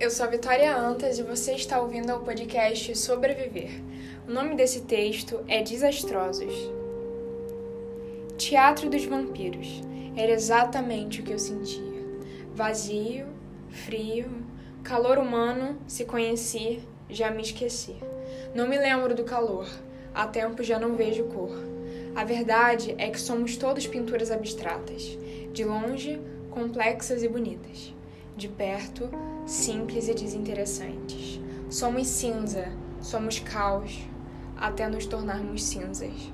eu 0.00 0.10
sou 0.10 0.24
a 0.24 0.30
Vitória 0.30 0.74
Antas 0.74 1.18
e 1.18 1.22
você 1.22 1.52
está 1.52 1.78
ouvindo 1.78 2.10
o 2.14 2.20
podcast 2.20 2.96
Sobreviver. 2.96 3.82
O 4.26 4.32
nome 4.32 4.54
desse 4.54 4.80
texto 4.80 5.44
é 5.46 5.62
Desastrosos. 5.62 6.54
Teatro 8.38 8.88
dos 8.88 9.04
Vampiros. 9.04 9.82
Era 10.16 10.32
exatamente 10.32 11.20
o 11.20 11.22
que 11.22 11.32
eu 11.32 11.38
sentia. 11.38 11.82
Vazio, 12.54 13.26
frio, 13.68 14.30
calor 14.82 15.18
humano, 15.18 15.78
se 15.86 16.06
conheci, 16.06 16.80
já 17.10 17.30
me 17.30 17.42
esqueci. 17.42 17.96
Não 18.54 18.66
me 18.66 18.78
lembro 18.78 19.14
do 19.14 19.22
calor, 19.22 19.68
há 20.14 20.26
tempo 20.26 20.62
já 20.62 20.78
não 20.78 20.96
vejo 20.96 21.24
cor. 21.24 21.52
A 22.14 22.24
verdade 22.24 22.94
é 22.96 23.10
que 23.10 23.20
somos 23.20 23.58
todos 23.58 23.86
pinturas 23.86 24.30
abstratas, 24.30 25.18
de 25.52 25.62
longe, 25.62 26.18
complexas 26.50 27.22
e 27.22 27.28
bonitas, 27.28 27.92
de 28.36 28.48
perto, 28.48 29.08
simples 29.46 30.08
e 30.08 30.14
desinteressantes. 30.14 31.40
Somos 31.70 32.06
cinza, 32.06 32.70
somos 33.00 33.38
caos, 33.38 34.06
até 34.56 34.88
nos 34.88 35.06
tornarmos 35.06 35.64
cinzas. 35.64 36.32